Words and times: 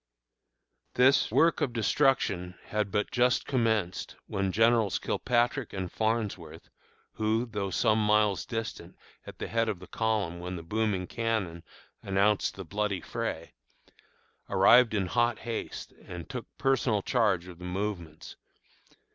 This 0.95 1.29
work 1.29 1.61
of 1.61 1.73
destruction 1.73 2.55
had 2.69 2.89
but 2.89 3.11
just 3.11 3.45
commenced 3.45 4.15
when 4.25 4.51
Generals 4.51 4.97
Kilpatrick 4.97 5.73
and 5.73 5.91
Farnsworth, 5.91 6.69
who, 7.13 7.45
though 7.45 7.69
some 7.69 8.03
miles 8.03 8.43
distant 8.47 8.97
at 9.27 9.37
the 9.37 9.45
head 9.47 9.69
of 9.69 9.77
the 9.77 9.85
column 9.85 10.39
when 10.39 10.55
the 10.55 10.63
booming 10.63 11.05
cannon 11.05 11.61
announced 12.01 12.55
the 12.55 12.65
bloody 12.65 12.99
fray, 13.01 13.53
arrived 14.49 14.95
in 14.95 15.05
hot 15.05 15.37
haste 15.37 15.91
and 16.07 16.27
took 16.27 16.47
personal 16.57 17.03
charge 17.03 17.47
of 17.47 17.59
the 17.59 17.65
movements. 17.65 18.37